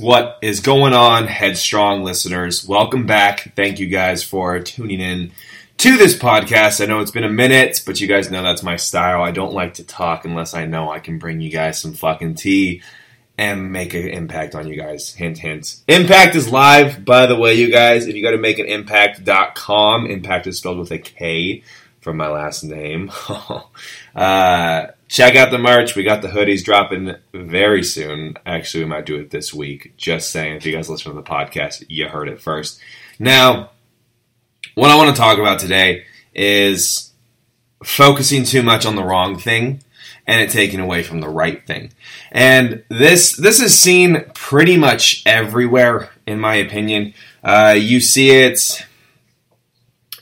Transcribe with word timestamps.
What 0.00 0.38
is 0.40 0.60
going 0.60 0.94
on, 0.94 1.26
headstrong 1.26 2.04
listeners? 2.04 2.66
Welcome 2.66 3.04
back. 3.04 3.54
Thank 3.54 3.78
you 3.78 3.86
guys 3.86 4.24
for 4.24 4.58
tuning 4.58 4.98
in 4.98 5.32
to 5.76 5.98
this 5.98 6.16
podcast. 6.16 6.82
I 6.82 6.86
know 6.86 7.00
it's 7.00 7.10
been 7.10 7.22
a 7.22 7.28
minute, 7.28 7.82
but 7.84 8.00
you 8.00 8.08
guys 8.08 8.30
know 8.30 8.42
that's 8.42 8.62
my 8.62 8.76
style. 8.76 9.22
I 9.22 9.30
don't 9.30 9.52
like 9.52 9.74
to 9.74 9.84
talk 9.84 10.24
unless 10.24 10.54
I 10.54 10.64
know 10.64 10.90
I 10.90 11.00
can 11.00 11.18
bring 11.18 11.42
you 11.42 11.50
guys 11.50 11.78
some 11.78 11.92
fucking 11.92 12.36
tea 12.36 12.80
and 13.36 13.72
make 13.72 13.92
an 13.92 14.08
impact 14.08 14.54
on 14.54 14.66
you 14.66 14.74
guys. 14.74 15.12
Hint, 15.12 15.36
hint. 15.36 15.82
Impact 15.86 16.34
is 16.34 16.50
live, 16.50 17.04
by 17.04 17.26
the 17.26 17.36
way, 17.36 17.52
you 17.52 17.70
guys. 17.70 18.06
If 18.06 18.16
you 18.16 18.22
go 18.22 18.30
to 18.30 18.38
makeanimpact.com, 18.38 20.06
impact 20.06 20.46
is 20.46 20.56
spelled 20.56 20.78
with 20.78 20.92
a 20.92 20.98
K 20.98 21.62
from 22.00 22.16
my 22.16 22.28
last 22.28 22.64
name. 22.64 23.12
uh, 24.16 24.86
check 25.10 25.34
out 25.34 25.50
the 25.50 25.58
merch. 25.58 25.96
We 25.96 26.04
got 26.04 26.22
the 26.22 26.28
hoodies 26.28 26.64
dropping 26.64 27.16
very 27.34 27.82
soon. 27.82 28.38
Actually, 28.46 28.84
we 28.84 28.90
might 28.90 29.06
do 29.06 29.16
it 29.16 29.30
this 29.30 29.52
week. 29.52 29.92
Just 29.96 30.30
saying, 30.30 30.56
if 30.56 30.64
you 30.64 30.72
guys 30.72 30.88
listen 30.88 31.10
to 31.10 31.16
the 31.16 31.22
podcast, 31.22 31.84
you 31.88 32.08
heard 32.08 32.28
it 32.28 32.40
first. 32.40 32.80
Now, 33.18 33.70
what 34.76 34.90
I 34.90 34.96
want 34.96 35.14
to 35.14 35.20
talk 35.20 35.38
about 35.38 35.58
today 35.58 36.04
is 36.32 37.12
focusing 37.82 38.44
too 38.44 38.62
much 38.62 38.86
on 38.86 38.94
the 38.94 39.02
wrong 39.02 39.36
thing 39.36 39.82
and 40.26 40.40
it 40.40 40.50
taking 40.50 40.78
away 40.78 41.02
from 41.02 41.20
the 41.20 41.28
right 41.28 41.66
thing. 41.66 41.92
And 42.30 42.84
this 42.88 43.34
this 43.34 43.60
is 43.60 43.76
seen 43.76 44.24
pretty 44.34 44.76
much 44.76 45.24
everywhere, 45.26 46.10
in 46.24 46.38
my 46.38 46.54
opinion. 46.54 47.14
Uh, 47.42 47.74
you 47.76 47.98
see 47.98 48.30
it. 48.30 48.86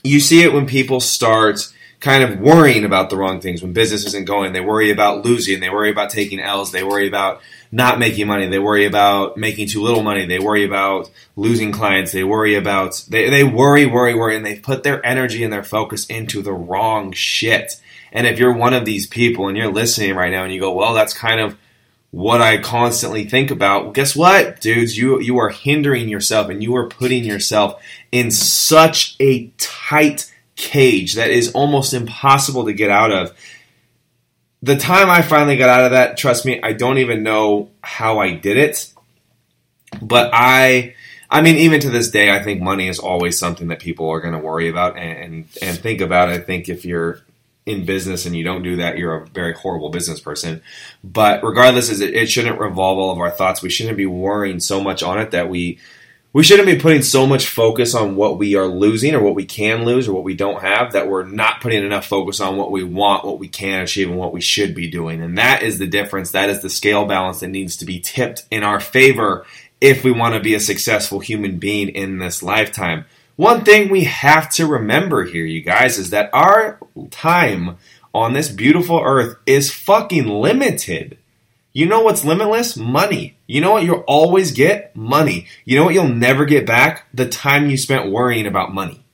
You 0.03 0.19
see 0.19 0.41
it 0.41 0.51
when 0.51 0.65
people 0.65 0.99
start 0.99 1.71
kind 1.99 2.23
of 2.23 2.39
worrying 2.39 2.85
about 2.85 3.09
the 3.09 3.17
wrong 3.17 3.41
things 3.41 3.61
when 3.61 3.73
business 3.73 4.05
isn't 4.05 4.25
going. 4.25 4.53
They 4.53 4.61
worry 4.61 4.89
about 4.89 5.25
losing. 5.25 5.59
They 5.59 5.69
worry 5.69 5.91
about 5.91 6.09
taking 6.09 6.39
L's. 6.39 6.71
They 6.71 6.83
worry 6.83 7.07
about 7.07 7.41
not 7.71 7.99
making 7.99 8.27
money. 8.27 8.47
They 8.47 8.59
worry 8.59 8.85
about 8.85 9.35
making 9.37 9.67
too 9.67 9.81
little 9.81 10.01
money. 10.01 10.25
They 10.25 10.39
worry 10.39 10.63
about 10.63 11.11
losing 11.35 11.71
clients. 11.71 12.13
They 12.13 12.23
worry 12.23 12.55
about, 12.55 13.03
they, 13.09 13.29
they 13.29 13.43
worry, 13.43 13.85
worry, 13.85 14.15
worry, 14.15 14.37
and 14.37 14.45
they 14.45 14.57
put 14.57 14.83
their 14.83 15.05
energy 15.05 15.43
and 15.43 15.51
their 15.51 15.63
focus 15.63 16.05
into 16.05 16.41
the 16.41 16.53
wrong 16.53 17.11
shit. 17.11 17.81
And 18.13 18.25
if 18.25 18.39
you're 18.39 18.55
one 18.55 18.73
of 18.73 18.85
these 18.85 19.05
people 19.05 19.49
and 19.49 19.57
you're 19.57 19.71
listening 19.71 20.15
right 20.15 20.31
now 20.31 20.43
and 20.45 20.53
you 20.53 20.59
go, 20.59 20.73
well, 20.73 20.93
that's 20.93 21.13
kind 21.13 21.41
of 21.41 21.57
what 22.11 22.41
I 22.41 22.57
constantly 22.57 23.25
think 23.25 23.51
about. 23.51 23.83
Well, 23.83 23.93
guess 23.93 24.15
what, 24.15 24.61
dudes? 24.61 24.97
You 24.97 25.19
you 25.19 25.37
are 25.37 25.49
hindering 25.49 26.09
yourself 26.09 26.49
and 26.49 26.63
you 26.63 26.75
are 26.75 26.87
putting 26.87 27.23
yourself 27.23 27.79
in 28.11 28.31
such 28.31 29.15
a 29.19 29.47
tight 29.59 30.33
cage 30.59 31.13
that 31.13 31.31
is 31.31 31.53
almost 31.53 31.93
impossible 31.93 32.65
to 32.65 32.73
get 32.73 32.91
out 32.91 33.11
of. 33.11 33.35
The 34.61 34.75
time 34.75 35.09
I 35.09 35.21
finally 35.21 35.55
got 35.55 35.69
out 35.69 35.85
of 35.85 35.91
that, 35.91 36.17
trust 36.17 36.45
me, 36.45 36.61
I 36.61 36.73
don't 36.73 36.97
even 36.97 37.23
know 37.23 37.69
how 37.81 38.19
I 38.19 38.33
did 38.33 38.57
it. 38.57 38.93
But 40.01 40.31
I 40.33 40.95
I 41.31 41.41
mean, 41.41 41.55
even 41.57 41.79
to 41.81 41.89
this 41.89 42.09
day, 42.09 42.31
I 42.31 42.43
think 42.43 42.61
money 42.61 42.87
is 42.87 42.99
always 42.99 43.37
something 43.37 43.67
that 43.67 43.79
people 43.79 44.09
are 44.09 44.19
going 44.19 44.33
to 44.33 44.39
worry 44.39 44.67
about 44.67 44.97
and, 44.97 45.45
and, 45.61 45.77
think 45.77 46.01
about. 46.01 46.29
I 46.29 46.39
think 46.39 46.69
if 46.69 46.85
you're 46.85 47.21
in 47.67 47.85
business 47.85 48.25
and 48.25 48.35
you 48.35 48.43
don't 48.43 48.63
do 48.63 48.77
that, 48.77 48.97
you're 48.97 49.15
a 49.15 49.27
very 49.27 49.53
horrible 49.53 49.89
business 49.89 50.19
person. 50.19 50.63
But 51.03 51.43
regardless, 51.43 51.89
is 51.89 52.01
it, 52.01 52.15
it 52.15 52.29
shouldn't 52.29 52.59
revolve 52.59 52.97
all 52.97 53.11
of 53.11 53.19
our 53.19 53.29
thoughts. 53.29 53.61
We 53.61 53.69
shouldn't 53.69 53.97
be 53.97 54.07
worrying 54.07 54.59
so 54.59 54.81
much 54.81 55.03
on 55.03 55.19
it 55.19 55.31
that 55.31 55.49
we 55.49 55.77
we 56.31 56.43
shouldn't 56.43 56.67
be 56.67 56.79
putting 56.79 57.01
so 57.01 57.25
much 57.25 57.47
focus 57.47 57.95
on 57.95 58.15
what 58.15 58.37
we 58.37 58.55
are 58.55 58.67
losing 58.67 59.15
or 59.15 59.21
what 59.21 59.33
we 59.33 59.45
can 59.45 59.83
lose 59.83 60.07
or 60.07 60.13
what 60.13 60.23
we 60.23 60.35
don't 60.35 60.61
have 60.61 60.93
that 60.93 61.09
we're 61.09 61.23
not 61.23 61.59
putting 61.59 61.83
enough 61.83 62.05
focus 62.05 62.39
on 62.39 62.55
what 62.55 62.71
we 62.71 62.83
want, 62.83 63.25
what 63.25 63.39
we 63.39 63.47
can 63.47 63.81
achieve, 63.81 64.09
and 64.09 64.17
what 64.17 64.31
we 64.31 64.41
should 64.41 64.75
be 64.75 64.89
doing. 64.89 65.21
And 65.21 65.37
that 65.39 65.63
is 65.63 65.79
the 65.79 65.87
difference. 65.87 66.31
That 66.31 66.49
is 66.49 66.61
the 66.61 66.69
scale 66.69 67.05
balance 67.05 67.39
that 67.39 67.47
needs 67.47 67.77
to 67.77 67.85
be 67.85 67.99
tipped 67.99 68.45
in 68.51 68.63
our 68.63 68.79
favor 68.79 69.45
if 69.81 70.03
we 70.03 70.11
want 70.11 70.35
to 70.35 70.39
be 70.39 70.53
a 70.53 70.59
successful 70.59 71.19
human 71.19 71.57
being 71.57 71.89
in 71.89 72.19
this 72.19 72.43
lifetime. 72.43 73.05
One 73.35 73.63
thing 73.63 73.89
we 73.89 74.03
have 74.03 74.51
to 74.53 74.67
remember 74.67 75.23
here, 75.23 75.45
you 75.45 75.61
guys, 75.61 75.97
is 75.97 76.11
that 76.11 76.29
our 76.31 76.77
time 77.09 77.77
on 78.13 78.33
this 78.33 78.49
beautiful 78.49 79.01
earth 79.03 79.37
is 79.45 79.73
fucking 79.73 80.27
limited. 80.27 81.17
You 81.71 81.85
know 81.85 82.01
what's 82.01 82.25
limitless? 82.25 82.75
Money. 82.75 83.37
You 83.45 83.61
know 83.61 83.71
what 83.71 83.83
you'll 83.83 84.03
always 84.07 84.51
get? 84.51 84.95
Money. 84.95 85.45
You 85.65 85.77
know 85.77 85.85
what 85.85 85.93
you'll 85.93 86.07
never 86.07 86.45
get 86.45 86.65
back? 86.65 87.05
The 87.13 87.29
time 87.29 87.69
you 87.69 87.77
spent 87.77 88.11
worrying 88.11 88.47
about 88.47 88.73
money. 88.73 89.05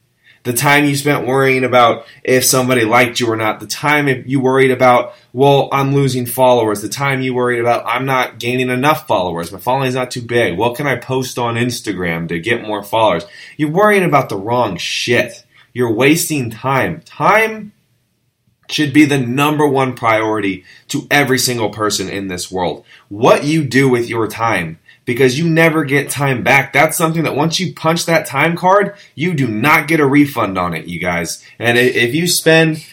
The 0.43 0.53
time 0.53 0.85
you 0.85 0.95
spent 0.95 1.27
worrying 1.27 1.65
about 1.65 2.05
if 2.23 2.45
somebody 2.45 2.85
liked 2.85 3.19
you 3.19 3.29
or 3.29 3.35
not. 3.35 3.59
The 3.59 3.67
time 3.67 4.07
you 4.25 4.39
worried 4.39 4.71
about, 4.71 5.15
well, 5.33 5.67
I'm 5.73 5.93
losing 5.93 6.25
followers. 6.25 6.81
The 6.81 6.87
time 6.87 7.21
you 7.21 7.33
worried 7.33 7.59
about, 7.59 7.83
I'm 7.87 8.05
not 8.05 8.39
gaining 8.39 8.69
enough 8.69 9.05
followers. 9.07 9.51
My 9.51 9.59
following's 9.59 9.95
not 9.95 10.11
too 10.11 10.21
big. 10.21 10.57
What 10.57 10.77
can 10.77 10.87
I 10.87 10.95
post 10.95 11.37
on 11.37 11.55
Instagram 11.55 12.29
to 12.29 12.39
get 12.39 12.61
more 12.61 12.83
followers? 12.83 13.25
You're 13.57 13.71
worrying 13.71 14.03
about 14.03 14.29
the 14.29 14.37
wrong 14.37 14.77
shit. 14.77 15.43
You're 15.73 15.91
wasting 15.91 16.51
time. 16.51 17.01
Time 17.01 17.73
should 18.67 18.93
be 18.93 19.05
the 19.05 19.17
number 19.17 19.67
one 19.67 19.95
priority 19.95 20.63
to 20.89 21.07
every 21.11 21.37
single 21.37 21.69
person 21.69 22.09
in 22.09 22.27
this 22.27 22.51
world. 22.51 22.85
What 23.09 23.43
you 23.43 23.63
do 23.63 23.89
with 23.89 24.09
your 24.09 24.27
time, 24.27 24.79
because 25.05 25.37
you 25.37 25.47
never 25.47 25.85
get 25.85 26.09
time 26.09 26.43
back. 26.43 26.73
That's 26.73 26.97
something 26.97 27.23
that 27.23 27.35
once 27.35 27.59
you 27.59 27.73
punch 27.73 28.05
that 28.05 28.25
time 28.25 28.57
card, 28.57 28.95
you 29.13 29.33
do 29.33 29.47
not 29.47 29.87
get 29.87 29.99
a 29.99 30.05
refund 30.05 30.57
on 30.57 30.73
it, 30.73 30.87
you 30.87 30.99
guys. 30.99 31.43
And 31.59 31.77
if 31.77 32.15
you 32.15 32.27
spend 32.27 32.85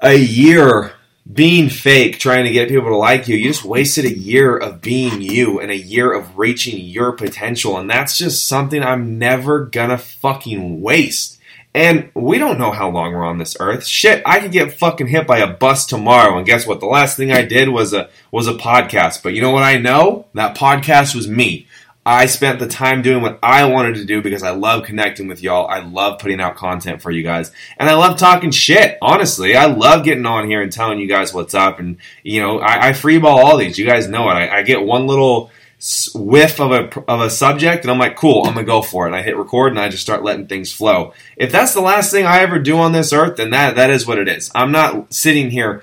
a 0.00 0.14
year 0.14 0.92
being 1.30 1.68
fake, 1.68 2.18
trying 2.18 2.44
to 2.44 2.52
get 2.52 2.68
people 2.68 2.88
to 2.88 2.96
like 2.96 3.28
you, 3.28 3.36
you 3.36 3.48
just 3.50 3.64
wasted 3.64 4.04
a 4.04 4.18
year 4.18 4.56
of 4.56 4.80
being 4.80 5.20
you 5.20 5.60
and 5.60 5.70
a 5.70 5.76
year 5.76 6.12
of 6.12 6.38
reaching 6.38 6.84
your 6.84 7.12
potential. 7.12 7.76
And 7.76 7.88
that's 7.88 8.18
just 8.18 8.46
something 8.46 8.82
I'm 8.82 9.18
never 9.18 9.66
gonna 9.66 9.98
fucking 9.98 10.80
waste. 10.80 11.39
And 11.72 12.10
we 12.14 12.38
don't 12.38 12.58
know 12.58 12.72
how 12.72 12.90
long 12.90 13.12
we're 13.12 13.24
on 13.24 13.38
this 13.38 13.56
earth. 13.60 13.86
Shit, 13.86 14.22
I 14.26 14.40
could 14.40 14.50
get 14.50 14.72
fucking 14.72 15.06
hit 15.06 15.26
by 15.26 15.38
a 15.38 15.46
bus 15.52 15.86
tomorrow, 15.86 16.36
and 16.36 16.46
guess 16.46 16.66
what? 16.66 16.80
The 16.80 16.86
last 16.86 17.16
thing 17.16 17.30
I 17.30 17.42
did 17.42 17.68
was 17.68 17.92
a 17.92 18.10
was 18.32 18.48
a 18.48 18.54
podcast. 18.54 19.22
But 19.22 19.34
you 19.34 19.42
know 19.42 19.52
what 19.52 19.62
I 19.62 19.78
know? 19.78 20.26
That 20.34 20.56
podcast 20.56 21.14
was 21.14 21.28
me. 21.28 21.68
I 22.04 22.26
spent 22.26 22.58
the 22.58 22.66
time 22.66 23.02
doing 23.02 23.22
what 23.22 23.38
I 23.42 23.66
wanted 23.66 23.96
to 23.96 24.06
do 24.06 24.22
because 24.22 24.42
I 24.42 24.50
love 24.50 24.84
connecting 24.84 25.28
with 25.28 25.42
y'all. 25.42 25.68
I 25.68 25.80
love 25.80 26.18
putting 26.18 26.40
out 26.40 26.56
content 26.56 27.02
for 27.02 27.10
you 27.10 27.22
guys. 27.22 27.52
And 27.76 27.90
I 27.90 27.94
love 27.94 28.18
talking 28.18 28.50
shit, 28.50 28.96
honestly. 29.02 29.54
I 29.54 29.66
love 29.66 30.02
getting 30.02 30.24
on 30.24 30.48
here 30.48 30.62
and 30.62 30.72
telling 30.72 30.98
you 30.98 31.06
guys 31.06 31.34
what's 31.34 31.54
up. 31.54 31.78
And, 31.78 31.98
you 32.22 32.40
know, 32.40 32.58
I, 32.58 32.88
I 32.88 32.90
freeball 32.92 33.36
all 33.36 33.58
these. 33.58 33.78
You 33.78 33.84
guys 33.84 34.08
know 34.08 34.30
it. 34.30 34.32
I, 34.32 34.58
I 34.58 34.62
get 34.62 34.82
one 34.82 35.06
little 35.06 35.50
whiff 36.14 36.60
of 36.60 36.72
a 36.72 37.00
of 37.10 37.20
a 37.20 37.30
subject, 37.30 37.84
and 37.84 37.90
I'm 37.90 37.98
like, 37.98 38.16
cool, 38.16 38.44
I'm 38.44 38.54
gonna 38.54 38.66
go 38.66 38.82
for 38.82 39.06
it. 39.06 39.10
And 39.10 39.16
I 39.16 39.22
hit 39.22 39.36
record, 39.36 39.72
and 39.72 39.80
I 39.80 39.88
just 39.88 40.02
start 40.02 40.22
letting 40.22 40.46
things 40.46 40.72
flow. 40.72 41.14
If 41.36 41.50
that's 41.50 41.72
the 41.72 41.80
last 41.80 42.10
thing 42.10 42.26
I 42.26 42.40
ever 42.40 42.58
do 42.58 42.78
on 42.78 42.92
this 42.92 43.12
earth, 43.12 43.36
then 43.36 43.50
that 43.50 43.76
that 43.76 43.90
is 43.90 44.06
what 44.06 44.18
it 44.18 44.28
is. 44.28 44.50
I'm 44.54 44.72
not 44.72 45.12
sitting 45.12 45.50
here. 45.50 45.82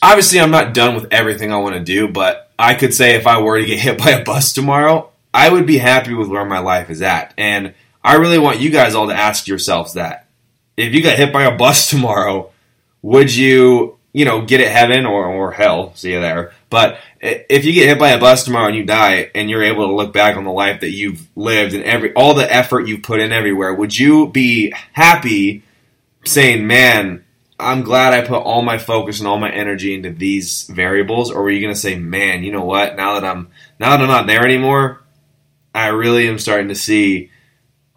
Obviously, 0.00 0.40
I'm 0.40 0.50
not 0.50 0.74
done 0.74 0.94
with 0.94 1.12
everything 1.12 1.52
I 1.52 1.58
want 1.58 1.74
to 1.74 1.80
do, 1.80 2.08
but 2.08 2.50
I 2.58 2.74
could 2.74 2.94
say 2.94 3.14
if 3.14 3.26
I 3.26 3.40
were 3.40 3.58
to 3.58 3.66
get 3.66 3.78
hit 3.80 3.98
by 3.98 4.10
a 4.10 4.24
bus 4.24 4.52
tomorrow, 4.52 5.10
I 5.34 5.48
would 5.48 5.66
be 5.66 5.78
happy 5.78 6.14
with 6.14 6.28
where 6.28 6.44
my 6.44 6.58
life 6.58 6.90
is 6.90 7.02
at. 7.02 7.34
And 7.36 7.74
I 8.04 8.14
really 8.14 8.38
want 8.38 8.60
you 8.60 8.70
guys 8.70 8.94
all 8.94 9.08
to 9.08 9.14
ask 9.14 9.46
yourselves 9.46 9.94
that. 9.94 10.28
If 10.76 10.94
you 10.94 11.02
got 11.02 11.16
hit 11.16 11.32
by 11.32 11.44
a 11.44 11.56
bus 11.56 11.90
tomorrow, 11.90 12.50
would 13.00 13.34
you, 13.34 13.98
you 14.12 14.24
know, 14.24 14.44
get 14.44 14.60
it 14.60 14.68
heaven 14.68 15.06
or, 15.06 15.26
or 15.26 15.52
hell? 15.52 15.94
See 15.94 16.12
you 16.12 16.20
there. 16.20 16.52
But 16.72 17.00
if 17.20 17.66
you 17.66 17.74
get 17.74 17.86
hit 17.86 17.98
by 17.98 18.12
a 18.12 18.18
bus 18.18 18.44
tomorrow 18.44 18.68
and 18.68 18.74
you 18.74 18.84
die, 18.84 19.30
and 19.34 19.50
you're 19.50 19.62
able 19.62 19.88
to 19.88 19.94
look 19.94 20.14
back 20.14 20.38
on 20.38 20.44
the 20.44 20.50
life 20.50 20.80
that 20.80 20.90
you've 20.90 21.28
lived 21.36 21.74
and 21.74 21.84
every 21.84 22.14
all 22.14 22.32
the 22.32 22.50
effort 22.50 22.88
you've 22.88 23.02
put 23.02 23.20
in 23.20 23.30
everywhere, 23.30 23.74
would 23.74 23.96
you 23.96 24.28
be 24.28 24.72
happy 24.94 25.64
saying, 26.24 26.66
"Man, 26.66 27.26
I'm 27.60 27.82
glad 27.82 28.14
I 28.14 28.26
put 28.26 28.42
all 28.42 28.62
my 28.62 28.78
focus 28.78 29.18
and 29.18 29.28
all 29.28 29.36
my 29.36 29.50
energy 29.50 29.92
into 29.92 30.08
these 30.08 30.62
variables," 30.62 31.30
or 31.30 31.42
were 31.42 31.50
you 31.50 31.60
going 31.60 31.74
to 31.74 31.78
say, 31.78 31.94
"Man, 31.94 32.42
you 32.42 32.50
know 32.50 32.64
what? 32.64 32.96
Now 32.96 33.20
that 33.20 33.24
I'm 33.24 33.48
now 33.78 33.90
that 33.90 34.00
I'm 34.00 34.08
not 34.08 34.26
there 34.26 34.42
anymore, 34.42 35.02
I 35.74 35.88
really 35.88 36.26
am 36.26 36.38
starting 36.38 36.68
to 36.68 36.74
see." 36.74 37.30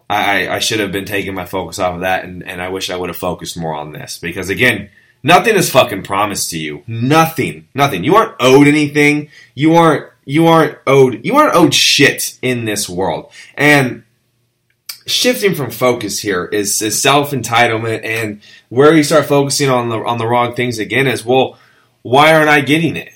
I, 0.08 0.48
I 0.48 0.58
should 0.60 0.78
have 0.78 0.92
been 0.92 1.04
taking 1.04 1.34
my 1.34 1.46
focus 1.46 1.80
off 1.80 1.94
of 1.94 2.00
that, 2.02 2.22
and, 2.24 2.46
and 2.46 2.62
I 2.62 2.68
wish 2.68 2.90
I 2.90 2.96
would 2.96 3.08
have 3.08 3.16
focused 3.16 3.58
more 3.58 3.74
on 3.74 3.90
this 3.90 4.18
because 4.18 4.50
again, 4.50 4.90
Nothing 5.26 5.56
is 5.56 5.72
fucking 5.72 6.04
promised 6.04 6.50
to 6.50 6.58
you. 6.58 6.84
Nothing. 6.86 7.66
Nothing. 7.74 8.04
You 8.04 8.14
aren't 8.14 8.36
owed 8.38 8.68
anything. 8.68 9.28
You 9.56 9.74
aren't 9.74 10.08
you 10.24 10.46
aren't 10.46 10.78
owed 10.86 11.24
you 11.24 11.34
aren't 11.34 11.56
owed 11.56 11.74
shit 11.74 12.38
in 12.42 12.64
this 12.64 12.88
world. 12.88 13.32
And 13.56 14.04
shifting 15.04 15.56
from 15.56 15.72
focus 15.72 16.20
here 16.20 16.44
is, 16.44 16.80
is 16.80 17.02
self 17.02 17.32
entitlement 17.32 18.04
and 18.04 18.40
where 18.68 18.94
you 18.94 19.02
start 19.02 19.26
focusing 19.26 19.68
on 19.68 19.88
the 19.88 19.98
on 19.98 20.18
the 20.18 20.28
wrong 20.28 20.54
things 20.54 20.78
again 20.78 21.08
is 21.08 21.24
well, 21.24 21.58
why 22.02 22.32
aren't 22.32 22.48
I 22.48 22.60
getting 22.60 22.94
it? 22.94 23.12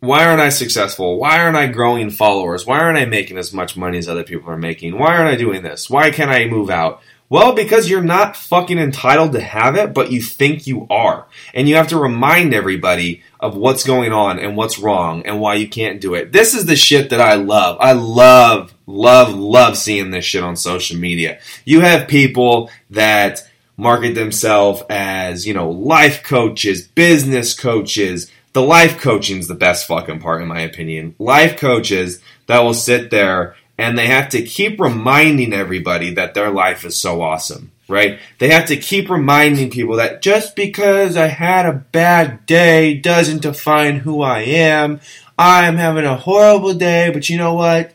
Why 0.00 0.26
aren't 0.26 0.40
I 0.40 0.48
successful? 0.48 1.20
Why 1.20 1.38
aren't 1.38 1.56
I 1.56 1.68
growing 1.68 2.10
followers? 2.10 2.66
Why 2.66 2.80
aren't 2.80 2.98
I 2.98 3.04
making 3.04 3.38
as 3.38 3.52
much 3.52 3.76
money 3.76 3.98
as 3.98 4.08
other 4.08 4.24
people 4.24 4.50
are 4.50 4.56
making? 4.56 4.98
Why 4.98 5.14
aren't 5.14 5.32
I 5.32 5.36
doing 5.36 5.62
this? 5.62 5.88
Why 5.88 6.10
can't 6.10 6.32
I 6.32 6.46
move 6.46 6.68
out? 6.68 7.00
Well, 7.30 7.54
because 7.54 7.88
you're 7.88 8.02
not 8.02 8.36
fucking 8.36 8.78
entitled 8.78 9.32
to 9.32 9.40
have 9.40 9.76
it, 9.76 9.94
but 9.94 10.12
you 10.12 10.20
think 10.20 10.66
you 10.66 10.86
are. 10.90 11.26
And 11.54 11.68
you 11.68 11.76
have 11.76 11.88
to 11.88 11.98
remind 11.98 12.52
everybody 12.52 13.22
of 13.40 13.56
what's 13.56 13.82
going 13.82 14.12
on 14.12 14.38
and 14.38 14.56
what's 14.56 14.78
wrong 14.78 15.22
and 15.26 15.40
why 15.40 15.54
you 15.54 15.68
can't 15.68 16.00
do 16.00 16.14
it. 16.14 16.32
This 16.32 16.54
is 16.54 16.66
the 16.66 16.76
shit 16.76 17.10
that 17.10 17.20
I 17.20 17.34
love. 17.34 17.78
I 17.80 17.92
love, 17.92 18.74
love, 18.86 19.34
love 19.34 19.76
seeing 19.78 20.10
this 20.10 20.24
shit 20.24 20.44
on 20.44 20.56
social 20.56 20.98
media. 20.98 21.40
You 21.64 21.80
have 21.80 22.08
people 22.08 22.70
that 22.90 23.42
market 23.76 24.14
themselves 24.14 24.82
as, 24.90 25.46
you 25.46 25.54
know, 25.54 25.70
life 25.70 26.22
coaches, 26.22 26.86
business 26.86 27.58
coaches. 27.58 28.30
The 28.52 28.62
life 28.62 29.00
coaching 29.00 29.38
is 29.38 29.48
the 29.48 29.54
best 29.54 29.86
fucking 29.88 30.20
part, 30.20 30.42
in 30.42 30.48
my 30.48 30.60
opinion. 30.60 31.14
Life 31.18 31.58
coaches 31.58 32.20
that 32.46 32.60
will 32.60 32.74
sit 32.74 33.10
there 33.10 33.56
and 33.76 33.98
they 33.98 34.06
have 34.06 34.28
to 34.30 34.42
keep 34.42 34.80
reminding 34.80 35.52
everybody 35.52 36.14
that 36.14 36.34
their 36.34 36.50
life 36.50 36.84
is 36.84 36.96
so 36.96 37.22
awesome, 37.22 37.72
right? 37.88 38.18
They 38.38 38.48
have 38.48 38.66
to 38.66 38.76
keep 38.76 39.10
reminding 39.10 39.70
people 39.70 39.96
that 39.96 40.22
just 40.22 40.54
because 40.54 41.16
I 41.16 41.26
had 41.26 41.66
a 41.66 41.72
bad 41.72 42.46
day 42.46 42.94
doesn't 42.94 43.42
define 43.42 43.96
who 44.00 44.22
I 44.22 44.40
am. 44.40 45.00
I'm 45.36 45.76
having 45.76 46.04
a 46.04 46.16
horrible 46.16 46.74
day, 46.74 47.10
but 47.12 47.28
you 47.28 47.36
know 47.36 47.54
what? 47.54 47.92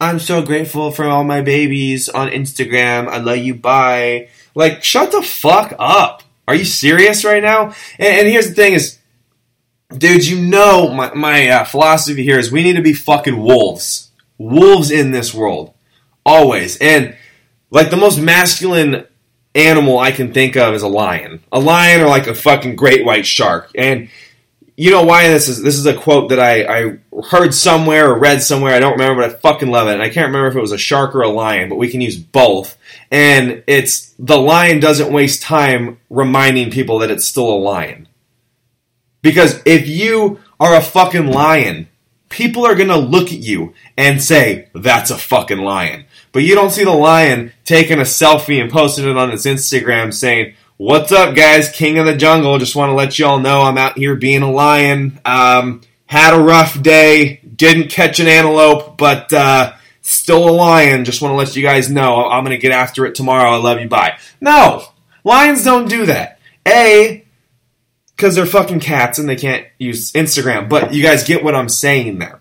I'm 0.00 0.18
so 0.18 0.42
grateful 0.42 0.90
for 0.90 1.04
all 1.04 1.24
my 1.24 1.42
babies 1.42 2.08
on 2.08 2.30
Instagram. 2.30 3.06
I 3.06 3.18
love 3.18 3.38
you. 3.38 3.54
Bye. 3.54 4.30
Like, 4.54 4.82
shut 4.82 5.12
the 5.12 5.22
fuck 5.22 5.74
up. 5.78 6.22
Are 6.48 6.54
you 6.54 6.64
serious 6.64 7.24
right 7.24 7.42
now? 7.42 7.74
And, 7.98 8.20
and 8.20 8.28
here's 8.28 8.48
the 8.48 8.54
thing: 8.54 8.72
is, 8.72 8.98
dude, 9.96 10.26
you 10.26 10.40
know 10.40 10.92
my 10.92 11.14
my 11.14 11.48
uh, 11.48 11.64
philosophy 11.64 12.24
here 12.24 12.38
is 12.38 12.50
we 12.50 12.64
need 12.64 12.76
to 12.76 12.82
be 12.82 12.94
fucking 12.94 13.40
wolves 13.40 14.09
wolves 14.40 14.90
in 14.90 15.12
this 15.12 15.34
world. 15.34 15.74
Always. 16.24 16.78
And 16.78 17.14
like 17.70 17.90
the 17.90 17.96
most 17.96 18.18
masculine 18.18 19.06
animal 19.54 19.98
I 19.98 20.12
can 20.12 20.32
think 20.32 20.56
of 20.56 20.74
is 20.74 20.82
a 20.82 20.88
lion. 20.88 21.40
A 21.52 21.60
lion 21.60 22.00
or 22.00 22.06
like 22.06 22.26
a 22.26 22.34
fucking 22.34 22.74
great 22.74 23.04
white 23.04 23.26
shark. 23.26 23.70
And 23.74 24.08
you 24.76 24.90
know 24.90 25.02
why 25.02 25.28
this 25.28 25.46
is 25.46 25.62
this 25.62 25.76
is 25.76 25.84
a 25.84 25.94
quote 25.94 26.30
that 26.30 26.40
I, 26.40 26.64
I 26.64 26.98
heard 27.30 27.52
somewhere 27.52 28.10
or 28.10 28.18
read 28.18 28.42
somewhere, 28.42 28.74
I 28.74 28.80
don't 28.80 28.92
remember, 28.92 29.20
but 29.20 29.30
I 29.30 29.38
fucking 29.38 29.68
love 29.68 29.88
it. 29.88 29.92
And 29.92 30.02
I 30.02 30.08
can't 30.08 30.28
remember 30.28 30.48
if 30.48 30.56
it 30.56 30.60
was 30.60 30.72
a 30.72 30.78
shark 30.78 31.14
or 31.14 31.20
a 31.20 31.28
lion, 31.28 31.68
but 31.68 31.76
we 31.76 31.90
can 31.90 32.00
use 32.00 32.16
both. 32.16 32.78
And 33.10 33.62
it's 33.66 34.14
the 34.18 34.38
lion 34.38 34.80
doesn't 34.80 35.12
waste 35.12 35.42
time 35.42 35.98
reminding 36.08 36.70
people 36.70 37.00
that 37.00 37.10
it's 37.10 37.26
still 37.26 37.50
a 37.50 37.60
lion. 37.60 38.08
Because 39.20 39.60
if 39.66 39.86
you 39.86 40.40
are 40.58 40.74
a 40.74 40.80
fucking 40.80 41.26
lion 41.26 41.88
people 42.30 42.64
are 42.64 42.74
going 42.74 42.88
to 42.88 42.96
look 42.96 43.26
at 43.26 43.40
you 43.40 43.74
and 43.98 44.22
say, 44.22 44.70
that's 44.74 45.10
a 45.10 45.18
fucking 45.18 45.58
lion. 45.58 46.06
But 46.32 46.44
you 46.44 46.54
don't 46.54 46.70
see 46.70 46.84
the 46.84 46.90
lion 46.90 47.52
taking 47.66 47.98
a 47.98 48.04
selfie 48.04 48.60
and 48.60 48.70
posting 48.70 49.06
it 49.06 49.18
on 49.18 49.30
his 49.30 49.44
Instagram 49.44 50.14
saying, 50.14 50.54
What's 50.78 51.12
up, 51.12 51.36
guys? 51.36 51.70
King 51.70 51.98
of 51.98 52.06
the 52.06 52.16
jungle. 52.16 52.58
Just 52.58 52.74
want 52.74 52.88
to 52.88 52.94
let 52.94 53.18
you 53.18 53.26
all 53.26 53.38
know 53.38 53.60
I'm 53.60 53.76
out 53.76 53.98
here 53.98 54.16
being 54.16 54.40
a 54.40 54.50
lion. 54.50 55.20
Um, 55.26 55.82
had 56.06 56.32
a 56.32 56.42
rough 56.42 56.80
day. 56.80 57.36
Didn't 57.36 57.90
catch 57.90 58.18
an 58.18 58.28
antelope, 58.28 58.96
but 58.96 59.30
uh, 59.30 59.74
still 60.00 60.48
a 60.48 60.50
lion. 60.50 61.04
Just 61.04 61.20
want 61.20 61.32
to 61.32 61.36
let 61.36 61.54
you 61.54 61.62
guys 61.62 61.90
know 61.90 62.24
I'm 62.24 62.44
going 62.44 62.56
to 62.56 62.62
get 62.62 62.72
after 62.72 63.04
it 63.04 63.14
tomorrow. 63.14 63.50
I 63.50 63.56
love 63.56 63.78
you. 63.78 63.90
Bye. 63.90 64.16
No, 64.40 64.84
lions 65.22 65.64
don't 65.64 65.86
do 65.86 66.06
that. 66.06 66.38
A, 66.66 67.26
because 68.20 68.34
they're 68.34 68.44
fucking 68.44 68.80
cats 68.80 69.18
and 69.18 69.26
they 69.26 69.36
can't 69.36 69.66
use 69.78 70.12
Instagram. 70.12 70.68
But 70.68 70.92
you 70.92 71.02
guys 71.02 71.24
get 71.24 71.42
what 71.42 71.54
I'm 71.54 71.70
saying 71.70 72.18
there. 72.18 72.40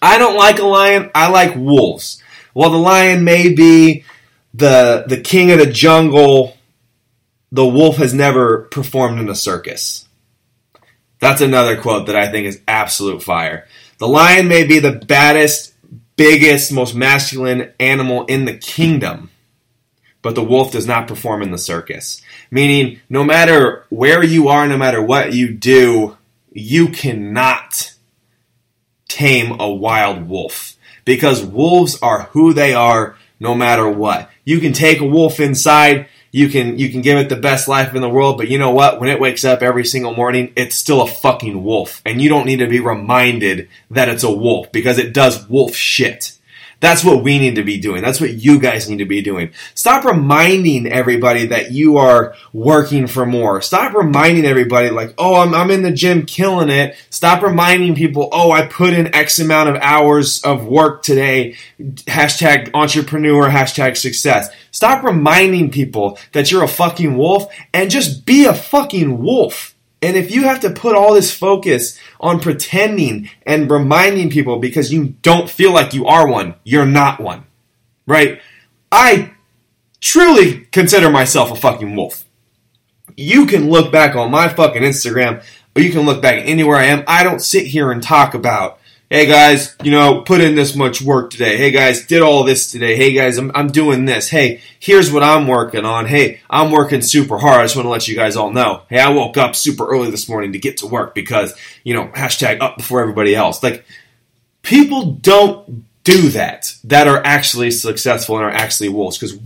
I 0.00 0.18
don't 0.18 0.36
like 0.36 0.58
a 0.58 0.66
lion. 0.66 1.10
I 1.14 1.30
like 1.30 1.54
wolves. 1.54 2.20
While 2.52 2.70
the 2.70 2.78
lion 2.78 3.22
may 3.22 3.52
be 3.52 4.04
the 4.52 5.04
the 5.06 5.20
king 5.20 5.52
of 5.52 5.60
the 5.60 5.70
jungle, 5.70 6.56
the 7.52 7.66
wolf 7.66 7.96
has 7.98 8.12
never 8.12 8.62
performed 8.62 9.20
in 9.20 9.28
a 9.28 9.36
circus. 9.36 10.08
That's 11.20 11.40
another 11.40 11.80
quote 11.80 12.08
that 12.08 12.16
I 12.16 12.26
think 12.26 12.46
is 12.46 12.60
absolute 12.66 13.22
fire. 13.22 13.68
The 13.98 14.08
lion 14.08 14.48
may 14.48 14.66
be 14.66 14.80
the 14.80 14.92
baddest, 14.92 15.74
biggest, 16.16 16.72
most 16.72 16.96
masculine 16.96 17.72
animal 17.78 18.24
in 18.24 18.46
the 18.46 18.58
kingdom, 18.58 19.30
but 20.22 20.34
the 20.34 20.44
wolf 20.44 20.72
does 20.72 20.86
not 20.86 21.08
perform 21.08 21.42
in 21.42 21.50
the 21.50 21.58
circus. 21.58 22.22
Meaning, 22.50 23.00
no 23.08 23.24
matter 23.24 23.84
where 23.90 24.22
you 24.22 24.48
are, 24.48 24.66
no 24.66 24.78
matter 24.78 25.02
what 25.02 25.34
you 25.34 25.52
do, 25.52 26.16
you 26.52 26.88
cannot 26.88 27.92
tame 29.08 29.60
a 29.60 29.70
wild 29.70 30.28
wolf. 30.28 30.76
Because 31.04 31.44
wolves 31.44 31.98
are 32.00 32.24
who 32.32 32.52
they 32.52 32.72
are 32.72 33.16
no 33.40 33.54
matter 33.54 33.88
what. 33.88 34.30
You 34.44 34.60
can 34.60 34.72
take 34.72 35.00
a 35.00 35.06
wolf 35.06 35.40
inside, 35.40 36.08
you 36.30 36.48
can 36.48 36.78
you 36.78 36.88
can 36.88 37.02
give 37.02 37.18
it 37.18 37.28
the 37.28 37.36
best 37.36 37.68
life 37.68 37.94
in 37.94 38.00
the 38.00 38.08
world, 38.08 38.38
but 38.38 38.48
you 38.48 38.58
know 38.58 38.70
what? 38.70 39.00
When 39.00 39.10
it 39.10 39.20
wakes 39.20 39.44
up 39.44 39.62
every 39.62 39.84
single 39.84 40.14
morning, 40.14 40.52
it's 40.56 40.76
still 40.76 41.02
a 41.02 41.06
fucking 41.06 41.62
wolf. 41.62 42.00
And 42.06 42.22
you 42.22 42.28
don't 42.28 42.46
need 42.46 42.60
to 42.60 42.68
be 42.68 42.80
reminded 42.80 43.68
that 43.90 44.08
it's 44.08 44.22
a 44.22 44.32
wolf 44.32 44.72
because 44.72 44.98
it 44.98 45.12
does 45.12 45.46
wolf 45.48 45.74
shit. 45.74 46.38
That's 46.82 47.04
what 47.04 47.22
we 47.22 47.38
need 47.38 47.54
to 47.54 47.62
be 47.62 47.78
doing. 47.78 48.02
That's 48.02 48.20
what 48.20 48.32
you 48.34 48.58
guys 48.58 48.90
need 48.90 48.98
to 48.98 49.04
be 49.04 49.22
doing. 49.22 49.52
Stop 49.76 50.04
reminding 50.04 50.88
everybody 50.88 51.46
that 51.46 51.70
you 51.70 51.96
are 51.98 52.34
working 52.52 53.06
for 53.06 53.24
more. 53.24 53.62
Stop 53.62 53.94
reminding 53.94 54.44
everybody 54.44 54.90
like, 54.90 55.14
oh, 55.16 55.36
I'm, 55.36 55.54
I'm 55.54 55.70
in 55.70 55.84
the 55.84 55.92
gym 55.92 56.26
killing 56.26 56.70
it. 56.70 56.96
Stop 57.08 57.44
reminding 57.44 57.94
people, 57.94 58.28
oh, 58.32 58.50
I 58.50 58.66
put 58.66 58.94
in 58.94 59.14
X 59.14 59.38
amount 59.38 59.68
of 59.68 59.76
hours 59.76 60.42
of 60.42 60.66
work 60.66 61.04
today. 61.04 61.54
Hashtag 61.80 62.72
entrepreneur, 62.74 63.48
hashtag 63.48 63.96
success. 63.96 64.48
Stop 64.72 65.04
reminding 65.04 65.70
people 65.70 66.18
that 66.32 66.50
you're 66.50 66.64
a 66.64 66.68
fucking 66.68 67.16
wolf 67.16 67.46
and 67.72 67.92
just 67.92 68.26
be 68.26 68.44
a 68.44 68.54
fucking 68.54 69.22
wolf. 69.22 69.71
And 70.02 70.16
if 70.16 70.32
you 70.32 70.42
have 70.42 70.60
to 70.60 70.70
put 70.70 70.96
all 70.96 71.14
this 71.14 71.32
focus 71.32 71.98
on 72.20 72.40
pretending 72.40 73.30
and 73.46 73.70
reminding 73.70 74.30
people 74.30 74.58
because 74.58 74.92
you 74.92 75.14
don't 75.22 75.48
feel 75.48 75.72
like 75.72 75.94
you 75.94 76.06
are 76.06 76.26
one, 76.26 76.56
you're 76.64 76.84
not 76.84 77.20
one. 77.20 77.44
Right? 78.04 78.40
I 78.90 79.32
truly 80.00 80.66
consider 80.72 81.08
myself 81.08 81.52
a 81.52 81.56
fucking 81.56 81.94
wolf. 81.94 82.24
You 83.16 83.46
can 83.46 83.70
look 83.70 83.92
back 83.92 84.16
on 84.16 84.32
my 84.32 84.48
fucking 84.48 84.82
Instagram, 84.82 85.44
or 85.76 85.82
you 85.82 85.92
can 85.92 86.02
look 86.02 86.20
back 86.20 86.42
anywhere 86.44 86.76
I 86.76 86.86
am. 86.86 87.04
I 87.06 87.22
don't 87.22 87.40
sit 87.40 87.66
here 87.66 87.92
and 87.92 88.02
talk 88.02 88.34
about 88.34 88.80
hey 89.12 89.26
guys, 89.26 89.76
you 89.82 89.90
know, 89.90 90.22
put 90.22 90.40
in 90.40 90.54
this 90.54 90.74
much 90.74 91.02
work 91.02 91.28
today. 91.30 91.58
Hey 91.58 91.70
guys, 91.70 92.06
did 92.06 92.22
all 92.22 92.44
this 92.44 92.72
today. 92.72 92.96
Hey 92.96 93.12
guys, 93.12 93.36
I'm, 93.36 93.52
I'm 93.54 93.66
doing 93.66 94.06
this. 94.06 94.30
Hey, 94.30 94.62
here's 94.80 95.12
what 95.12 95.22
I'm 95.22 95.46
working 95.46 95.84
on. 95.84 96.06
Hey, 96.06 96.40
I'm 96.48 96.70
working 96.70 97.02
super 97.02 97.36
hard. 97.36 97.60
I 97.60 97.64
just 97.64 97.76
want 97.76 97.84
to 97.84 97.90
let 97.90 98.08
you 98.08 98.16
guys 98.16 98.36
all 98.36 98.50
know. 98.50 98.84
Hey, 98.88 99.00
I 99.00 99.10
woke 99.10 99.36
up 99.36 99.54
super 99.54 99.86
early 99.86 100.10
this 100.10 100.30
morning 100.30 100.54
to 100.54 100.58
get 100.58 100.78
to 100.78 100.86
work 100.86 101.14
because, 101.14 101.54
you 101.84 101.92
know, 101.92 102.06
hashtag 102.06 102.62
up 102.62 102.78
before 102.78 103.02
everybody 103.02 103.34
else. 103.34 103.62
Like, 103.62 103.84
people 104.62 105.04
don't 105.04 105.84
do 106.04 106.30
that 106.30 106.72
that 106.84 107.06
are 107.06 107.20
actually 107.22 107.70
successful 107.70 108.36
and 108.36 108.46
are 108.46 108.50
actually 108.50 108.88
wolves 108.88 109.18
because 109.18 109.38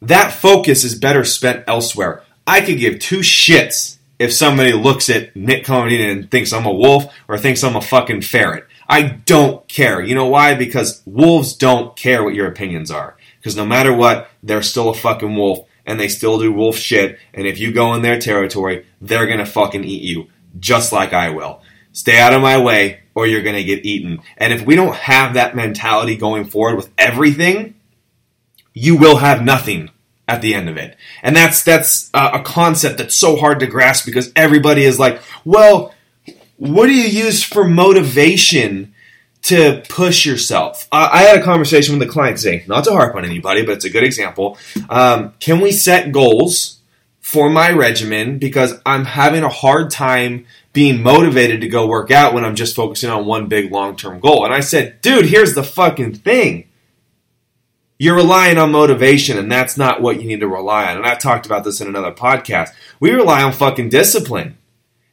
that 0.00 0.32
focus 0.32 0.84
is 0.84 0.94
better 0.94 1.24
spent 1.24 1.64
elsewhere. 1.66 2.22
I 2.46 2.62
could 2.62 2.78
give 2.78 2.98
two 2.98 3.18
shits 3.18 3.98
if 4.18 4.32
somebody 4.32 4.72
looks 4.72 5.10
at 5.10 5.36
Nick 5.36 5.64
coming 5.64 5.98
in 5.98 6.08
and 6.08 6.30
thinks 6.30 6.54
I'm 6.54 6.64
a 6.64 6.72
wolf 6.72 7.12
or 7.28 7.36
thinks 7.36 7.62
I'm 7.62 7.76
a 7.76 7.82
fucking 7.82 8.22
ferret. 8.22 8.66
I 8.90 9.02
don't 9.02 9.66
care. 9.68 10.02
You 10.02 10.16
know 10.16 10.26
why? 10.26 10.54
Because 10.56 11.00
wolves 11.06 11.54
don't 11.54 11.96
care 11.96 12.24
what 12.24 12.34
your 12.34 12.48
opinions 12.48 12.90
are. 12.90 13.16
Because 13.38 13.54
no 13.54 13.64
matter 13.64 13.94
what, 13.94 14.28
they're 14.42 14.62
still 14.62 14.88
a 14.88 14.94
fucking 14.94 15.36
wolf 15.36 15.64
and 15.86 15.98
they 15.98 16.08
still 16.08 16.40
do 16.40 16.52
wolf 16.52 16.76
shit. 16.76 17.16
And 17.32 17.46
if 17.46 17.60
you 17.60 17.72
go 17.72 17.94
in 17.94 18.02
their 18.02 18.18
territory, 18.18 18.84
they're 19.00 19.28
gonna 19.28 19.46
fucking 19.46 19.84
eat 19.84 20.02
you. 20.02 20.26
Just 20.58 20.92
like 20.92 21.12
I 21.12 21.30
will. 21.30 21.62
Stay 21.92 22.18
out 22.18 22.32
of 22.32 22.42
my 22.42 22.58
way 22.58 23.02
or 23.14 23.28
you're 23.28 23.42
gonna 23.42 23.62
get 23.62 23.86
eaten. 23.86 24.22
And 24.36 24.52
if 24.52 24.66
we 24.66 24.74
don't 24.74 24.96
have 24.96 25.34
that 25.34 25.54
mentality 25.54 26.16
going 26.16 26.46
forward 26.46 26.74
with 26.74 26.90
everything, 26.98 27.76
you 28.74 28.96
will 28.96 29.18
have 29.18 29.44
nothing 29.44 29.90
at 30.26 30.42
the 30.42 30.52
end 30.52 30.68
of 30.68 30.76
it. 30.76 30.96
And 31.22 31.36
that's 31.36 31.62
that's 31.62 32.10
a 32.12 32.42
concept 32.44 32.98
that's 32.98 33.14
so 33.14 33.36
hard 33.36 33.60
to 33.60 33.68
grasp 33.68 34.04
because 34.04 34.32
everybody 34.34 34.82
is 34.82 34.98
like, 34.98 35.20
well, 35.44 35.94
what 36.60 36.88
do 36.88 36.94
you 36.94 37.24
use 37.24 37.42
for 37.42 37.64
motivation 37.66 38.92
to 39.44 39.82
push 39.88 40.26
yourself? 40.26 40.86
I 40.92 41.22
had 41.22 41.40
a 41.40 41.42
conversation 41.42 41.98
with 41.98 42.06
a 42.06 42.12
client 42.12 42.36
today, 42.36 42.64
not 42.66 42.84
to 42.84 42.90
harp 42.90 43.16
on 43.16 43.24
anybody, 43.24 43.64
but 43.64 43.72
it's 43.72 43.86
a 43.86 43.90
good 43.90 44.04
example. 44.04 44.58
Um, 44.90 45.32
can 45.40 45.60
we 45.60 45.72
set 45.72 46.12
goals 46.12 46.80
for 47.18 47.48
my 47.48 47.70
regimen 47.70 48.38
because 48.38 48.74
I'm 48.84 49.06
having 49.06 49.42
a 49.42 49.48
hard 49.48 49.90
time 49.90 50.46
being 50.74 51.02
motivated 51.02 51.62
to 51.62 51.68
go 51.68 51.86
work 51.86 52.10
out 52.10 52.34
when 52.34 52.44
I'm 52.44 52.54
just 52.54 52.76
focusing 52.76 53.08
on 53.08 53.24
one 53.24 53.48
big 53.48 53.72
long 53.72 53.96
term 53.96 54.20
goal? 54.20 54.44
And 54.44 54.52
I 54.52 54.60
said, 54.60 55.00
dude, 55.00 55.24
here's 55.24 55.54
the 55.54 55.64
fucking 55.64 56.16
thing. 56.16 56.68
You're 57.98 58.16
relying 58.16 58.58
on 58.58 58.70
motivation, 58.70 59.38
and 59.38 59.50
that's 59.50 59.78
not 59.78 60.02
what 60.02 60.20
you 60.20 60.28
need 60.28 60.40
to 60.40 60.48
rely 60.48 60.90
on. 60.90 60.98
And 60.98 61.06
I've 61.06 61.20
talked 61.20 61.46
about 61.46 61.64
this 61.64 61.80
in 61.80 61.88
another 61.88 62.12
podcast. 62.12 62.68
We 62.98 63.12
rely 63.12 63.42
on 63.42 63.52
fucking 63.52 63.88
discipline. 63.88 64.58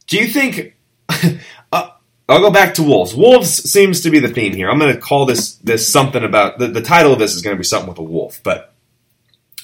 Do 0.07 0.17
you 0.17 0.27
think 0.27 0.76
uh, 1.71 1.89
I'll 2.29 2.41
go 2.41 2.51
back 2.51 2.73
to 2.75 2.83
wolves. 2.83 3.15
Wolves 3.15 3.69
seems 3.69 4.01
to 4.01 4.09
be 4.09 4.19
the 4.19 4.27
theme 4.29 4.53
here. 4.53 4.69
I'm 4.69 4.79
going 4.79 4.93
to 4.93 4.99
call 5.01 5.25
this 5.25 5.55
this 5.55 5.87
something 5.89 6.23
about 6.23 6.59
the, 6.59 6.67
the 6.67 6.81
title 6.81 7.13
of 7.13 7.19
this 7.19 7.35
is 7.35 7.41
going 7.41 7.55
to 7.55 7.59
be 7.59 7.63
something 7.63 7.89
with 7.89 7.99
a 7.99 8.03
wolf, 8.03 8.41
but 8.43 8.73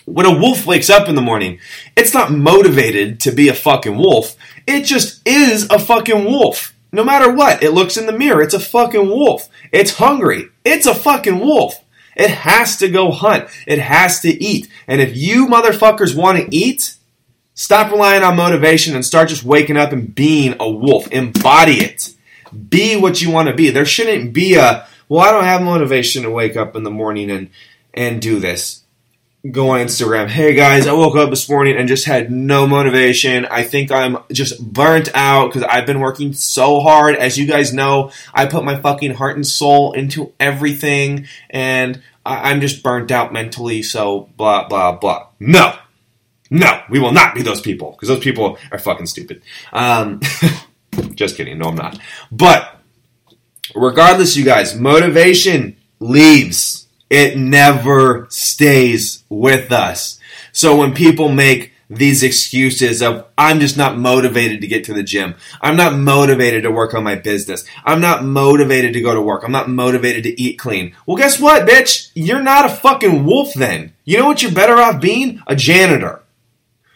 When 0.06 0.26
a 0.26 0.38
wolf 0.38 0.66
wakes 0.66 0.90
up 0.90 1.08
in 1.08 1.16
the 1.16 1.22
morning, 1.22 1.60
it's 1.96 2.14
not 2.14 2.32
motivated 2.32 3.22
to 3.22 3.32
be 3.32 3.48
a 3.48 3.54
fucking 3.54 3.98
wolf. 3.98 4.36
It 4.68 4.84
just 4.84 5.26
is 5.28 5.68
a 5.70 5.80
fucking 5.80 6.26
wolf. 6.26 6.74
No 6.92 7.04
matter 7.04 7.32
what, 7.32 7.64
it 7.64 7.72
looks 7.72 7.98
in 7.98 8.06
the 8.06 8.12
mirror, 8.18 8.42
it's 8.42 8.54
a 8.54 8.60
fucking 8.60 9.08
wolf. 9.08 9.50
It's 9.72 9.98
hungry. 9.98 10.50
It's 10.64 10.86
a 10.86 10.94
fucking 10.94 11.40
wolf. 11.40 11.84
It 12.16 12.30
has 12.30 12.78
to 12.78 12.90
go 12.90 13.12
hunt. 13.12 13.50
It 13.66 13.80
has 13.80 14.20
to 14.22 14.30
eat. 14.30 14.70
And 14.88 15.02
if 15.02 15.16
you 15.16 15.48
motherfuckers 15.48 16.16
want 16.16 16.38
to 16.38 16.56
eat, 16.56 16.96
stop 17.54 17.92
relying 17.92 18.24
on 18.24 18.36
motivation 18.36 18.96
and 18.96 19.06
start 19.06 19.30
just 19.30 19.44
waking 19.44 19.78
up 19.78 19.92
and 19.92 20.14
being 20.14 20.56
a 20.60 20.70
wolf. 20.70 21.08
Embody 21.12 21.82
it. 21.84 22.14
Be 22.70 22.96
what 22.96 23.22
you 23.22 23.32
want 23.32 23.48
to 23.50 23.54
be. 23.54 23.70
There 23.70 23.86
shouldn't 23.86 24.34
be 24.34 24.56
a, 24.56 24.88
well, 25.10 25.22
I 25.22 25.32
don't 25.32 25.44
have 25.44 25.62
motivation 25.62 26.24
to 26.24 26.32
wake 26.32 26.56
up 26.56 26.76
in 26.76 26.84
the 26.84 26.92
morning 26.92 27.32
and, 27.32 27.50
and 27.94 28.22
do 28.22 28.40
this 28.40 28.84
go 29.52 29.72
on 29.72 29.82
Instagram. 29.82 30.30
Hey 30.30 30.54
guys, 30.54 30.88
I 30.88 30.94
woke 30.94 31.18
up 31.18 31.30
this 31.30 31.50
morning 31.50 31.76
and 31.76 31.90
just 31.90 32.06
had 32.06 32.32
no 32.32 32.66
motivation. 32.66 33.46
I 33.46 33.64
think 33.64 33.92
I'm 33.92 34.18
just 34.32 34.64
burnt 34.66 35.10
out 35.14 35.50
because 35.50 35.64
I've 35.64 35.86
been 35.86 36.00
working 36.00 36.32
so 36.32 36.80
hard. 36.80 37.18
As 37.18 37.38
you 37.38 37.46
guys 37.46 37.74
know, 37.74 38.12
I 38.34 38.46
put 38.46 38.64
my 38.64 38.80
fucking 38.80 39.16
heart 39.16 39.36
and 39.36 39.46
soul 39.46 39.92
into 39.92 40.32
everything 40.40 41.28
and 41.50 42.02
I'm 42.26 42.62
just 42.62 42.84
burnt 42.84 43.12
out 43.12 43.34
mentally. 43.34 43.84
So 43.84 44.30
blah, 44.38 44.70
blah, 44.70 44.94
blah. 44.94 45.28
No, 45.42 45.76
no, 46.54 46.84
we 46.90 47.00
will 47.00 47.12
not 47.12 47.34
be 47.34 47.42
those 47.42 47.62
people 47.62 47.92
because 47.92 48.08
those 48.08 48.24
people 48.24 48.58
are 48.72 48.78
fucking 48.78 49.08
stupid. 49.08 49.42
Um, 49.72 50.22
just 51.16 51.36
kidding. 51.36 51.58
No, 51.58 51.70
I'm 51.70 51.76
not. 51.76 52.00
But 52.32 52.80
regardless, 53.76 54.38
you 54.38 54.46
guys, 54.46 54.80
motivation 54.80 55.78
leaves 56.00 56.88
it 57.10 57.38
never 57.38 58.26
stays 58.30 59.24
with 59.30 59.72
us. 59.72 60.20
So 60.52 60.76
when 60.76 60.96
people 60.96 61.30
make 61.30 61.74
these 61.90 62.24
excuses 62.24 63.02
of 63.02 63.28
I'm 63.38 63.60
just 63.60 63.78
not 63.78 63.98
motivated 63.98 64.62
to 64.62 64.68
get 64.68 64.84
to 64.86 64.94
the 64.94 65.04
gym. 65.04 65.36
I'm 65.62 65.76
not 65.76 65.96
motivated 65.96 66.64
to 66.64 66.72
work 66.72 66.94
on 66.94 67.04
my 67.04 67.16
business. 67.16 67.66
I'm 67.86 68.02
not 68.02 68.24
motivated 68.24 68.94
to 68.94 69.02
go 69.02 69.14
to 69.14 69.22
work. 69.22 69.44
I'm 69.44 69.52
not 69.52 69.70
motivated 69.70 70.24
to 70.24 70.42
eat 70.42 70.58
clean. 70.58 70.96
Well, 71.06 71.18
guess 71.18 71.40
what, 71.40 71.68
bitch? 71.68 72.10
You're 72.16 72.42
not 72.42 72.66
a 72.66 72.74
fucking 72.74 73.26
wolf 73.26 73.54
then. 73.54 73.94
You 74.06 74.18
know 74.18 74.26
what 74.26 74.42
you're 74.42 74.52
better 74.52 74.80
off 74.80 75.00
being? 75.00 75.42
A 75.46 75.56
janitor. 75.56 76.23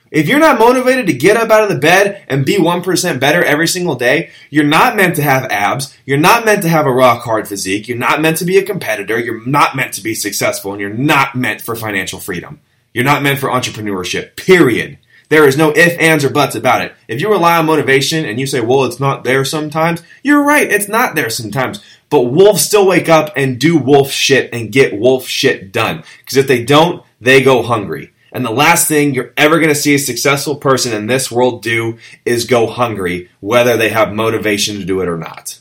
If 0.09 0.27
you're 0.27 0.39
not 0.39 0.59
motivated 0.59 1.07
to 1.07 1.13
get 1.13 1.37
up 1.37 1.49
out 1.49 1.63
of 1.63 1.69
the 1.69 1.79
bed 1.79 2.23
and 2.27 2.45
be 2.45 2.57
1% 2.57 3.19
better 3.19 3.43
every 3.43 3.67
single 3.67 3.95
day, 3.95 4.31
you're 4.49 4.63
not 4.63 4.95
meant 4.95 5.15
to 5.17 5.21
have 5.21 5.51
abs. 5.51 5.97
You're 6.05 6.17
not 6.17 6.45
meant 6.45 6.61
to 6.61 6.69
have 6.69 6.85
a 6.85 6.91
rock 6.91 7.23
hard 7.23 7.47
physique. 7.47 7.87
You're 7.87 7.97
not 7.97 8.21
meant 8.21 8.37
to 8.37 8.45
be 8.45 8.57
a 8.57 8.65
competitor. 8.65 9.19
You're 9.19 9.45
not 9.45 9.75
meant 9.75 9.93
to 9.95 10.01
be 10.01 10.15
successful. 10.15 10.71
And 10.71 10.81
you're 10.81 10.89
not 10.89 11.35
meant 11.35 11.61
for 11.61 11.75
financial 11.75 12.19
freedom. 12.19 12.61
You're 12.93 13.03
not 13.03 13.21
meant 13.21 13.39
for 13.39 13.49
entrepreneurship, 13.49 14.35
period. 14.35 14.97
There 15.29 15.47
is 15.47 15.57
no 15.57 15.71
if, 15.71 15.99
ands, 15.99 16.23
or 16.23 16.29
buts 16.29 16.55
about 16.55 16.81
it. 16.81 16.95
If 17.07 17.19
you 17.19 17.29
rely 17.29 17.57
on 17.57 17.65
motivation 17.65 18.25
and 18.25 18.39
you 18.39 18.47
say, 18.47 18.61
well, 18.61 18.85
it's 18.85 18.99
not 18.99 19.25
there 19.25 19.43
sometimes, 19.43 20.01
you're 20.23 20.43
right, 20.43 20.71
it's 20.71 20.87
not 20.87 21.15
there 21.15 21.29
sometimes. 21.29 21.83
But 22.09 22.21
wolves 22.21 22.63
still 22.63 22.87
wake 22.87 23.09
up 23.09 23.33
and 23.35 23.59
do 23.59 23.77
wolf 23.77 24.09
shit 24.09 24.53
and 24.53 24.71
get 24.71 24.97
wolf 24.97 25.27
shit 25.27 25.73
done. 25.73 26.03
Because 26.19 26.37
if 26.37 26.47
they 26.47 26.63
don't, 26.63 27.03
they 27.19 27.43
go 27.43 27.61
hungry. 27.61 28.13
And 28.31 28.45
the 28.45 28.51
last 28.51 28.87
thing 28.87 29.13
you're 29.13 29.33
ever 29.37 29.57
going 29.57 29.69
to 29.69 29.75
see 29.75 29.95
a 29.95 29.99
successful 29.99 30.55
person 30.55 30.93
in 30.93 31.07
this 31.07 31.31
world 31.31 31.63
do 31.63 31.97
is 32.25 32.45
go 32.45 32.67
hungry, 32.67 33.29
whether 33.39 33.77
they 33.77 33.89
have 33.89 34.13
motivation 34.13 34.77
to 34.77 34.85
do 34.85 35.01
it 35.01 35.07
or 35.07 35.17
not. 35.17 35.59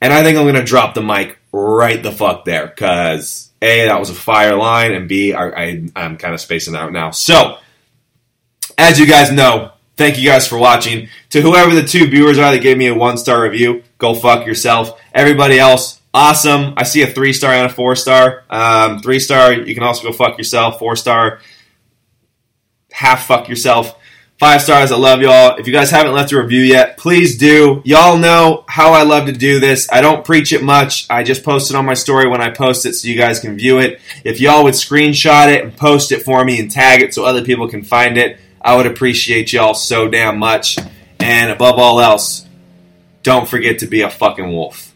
And 0.00 0.12
I 0.12 0.22
think 0.22 0.38
I'm 0.38 0.44
going 0.44 0.54
to 0.54 0.64
drop 0.64 0.94
the 0.94 1.02
mic 1.02 1.38
right 1.52 2.02
the 2.02 2.12
fuck 2.12 2.44
there 2.44 2.66
because 2.66 3.50
A, 3.60 3.86
that 3.86 4.00
was 4.00 4.10
a 4.10 4.14
fire 4.14 4.56
line, 4.56 4.92
and 4.92 5.08
B, 5.08 5.34
I, 5.34 5.48
I, 5.48 5.88
I'm 5.94 6.16
kind 6.16 6.32
of 6.32 6.40
spacing 6.40 6.74
out 6.74 6.92
now. 6.92 7.10
So, 7.10 7.58
as 8.78 8.98
you 8.98 9.06
guys 9.06 9.30
know, 9.30 9.72
thank 9.96 10.18
you 10.18 10.24
guys 10.24 10.48
for 10.48 10.56
watching. 10.56 11.08
To 11.30 11.42
whoever 11.42 11.74
the 11.74 11.84
two 11.84 12.06
viewers 12.06 12.38
are 12.38 12.52
that 12.52 12.62
gave 12.62 12.78
me 12.78 12.86
a 12.86 12.94
one 12.94 13.18
star 13.18 13.42
review, 13.42 13.82
go 13.98 14.14
fuck 14.14 14.46
yourself. 14.46 14.98
Everybody 15.12 15.58
else, 15.58 15.99
awesome. 16.12 16.74
I 16.76 16.84
see 16.84 17.02
a 17.02 17.06
three 17.06 17.32
star 17.32 17.52
and 17.52 17.66
a 17.66 17.74
four 17.74 17.96
star. 17.96 18.44
Um, 18.50 19.00
three 19.00 19.20
star, 19.20 19.52
you 19.52 19.74
can 19.74 19.82
also 19.82 20.08
go 20.08 20.12
fuck 20.12 20.38
yourself. 20.38 20.78
Four 20.78 20.96
star, 20.96 21.40
half 22.92 23.26
fuck 23.26 23.48
yourself. 23.48 23.96
Five 24.40 24.62
stars, 24.62 24.90
I 24.90 24.96
love 24.96 25.20
y'all. 25.20 25.58
If 25.58 25.66
you 25.66 25.72
guys 25.74 25.90
haven't 25.90 26.14
left 26.14 26.32
a 26.32 26.40
review 26.40 26.62
yet, 26.62 26.96
please 26.96 27.36
do. 27.36 27.82
Y'all 27.84 28.16
know 28.16 28.64
how 28.68 28.94
I 28.94 29.02
love 29.02 29.26
to 29.26 29.32
do 29.32 29.60
this. 29.60 29.86
I 29.92 30.00
don't 30.00 30.24
preach 30.24 30.54
it 30.54 30.62
much. 30.62 31.06
I 31.10 31.22
just 31.22 31.44
post 31.44 31.68
it 31.68 31.76
on 31.76 31.84
my 31.84 31.92
story 31.92 32.26
when 32.26 32.40
I 32.40 32.48
post 32.48 32.86
it 32.86 32.94
so 32.94 33.06
you 33.06 33.18
guys 33.18 33.38
can 33.38 33.58
view 33.58 33.80
it. 33.80 34.00
If 34.24 34.40
y'all 34.40 34.64
would 34.64 34.72
screenshot 34.72 35.52
it 35.52 35.62
and 35.62 35.76
post 35.76 36.10
it 36.10 36.22
for 36.22 36.42
me 36.42 36.58
and 36.58 36.70
tag 36.70 37.02
it 37.02 37.12
so 37.12 37.26
other 37.26 37.44
people 37.44 37.68
can 37.68 37.82
find 37.82 38.16
it, 38.16 38.38
I 38.62 38.76
would 38.76 38.86
appreciate 38.86 39.52
y'all 39.52 39.74
so 39.74 40.08
damn 40.08 40.38
much. 40.38 40.78
And 41.18 41.52
above 41.52 41.78
all 41.78 42.00
else, 42.00 42.46
don't 43.22 43.46
forget 43.46 43.80
to 43.80 43.86
be 43.86 44.00
a 44.00 44.08
fucking 44.08 44.50
wolf. 44.50 44.89